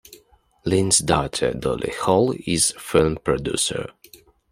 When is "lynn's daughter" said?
0.65-1.53